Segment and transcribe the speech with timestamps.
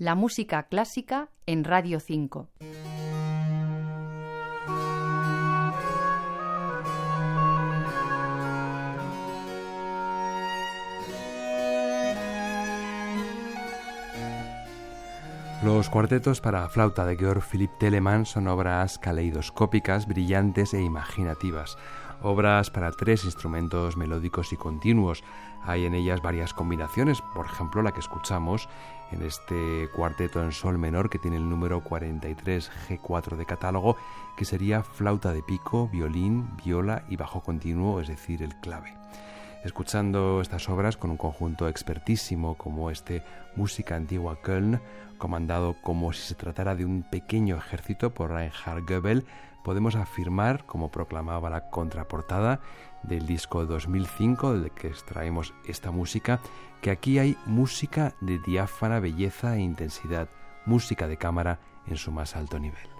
[0.00, 2.48] la música clásica en Radio 5.
[15.62, 21.76] Los cuartetos para flauta de Georg Philipp Telemann son obras caleidoscópicas, brillantes e imaginativas,
[22.22, 25.22] obras para tres instrumentos melódicos y continuos.
[25.64, 28.68] Hay en ellas varias combinaciones, por ejemplo la que escuchamos
[29.12, 33.96] en este cuarteto en sol menor que tiene el número 43 G4 de catálogo,
[34.36, 38.96] que sería flauta de pico, violín, viola y bajo continuo, es decir, el clave.
[39.64, 43.22] Escuchando estas obras con un conjunto expertísimo como este
[43.56, 44.80] Música Antigua Köln,
[45.18, 49.26] comandado como si se tratara de un pequeño ejército por Reinhard Goebel,
[49.62, 52.60] podemos afirmar, como proclamaba la contraportada
[53.02, 56.40] del disco 2005 del que extraemos esta música,
[56.80, 60.30] que aquí hay música de diáfana belleza e intensidad,
[60.64, 62.99] música de cámara en su más alto nivel.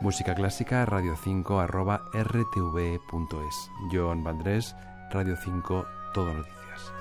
[0.00, 3.70] Música clásica radio 5 arroba rtv.es.
[3.90, 4.76] John Vandrés,
[5.10, 6.92] Radio 5, Todo Noticias.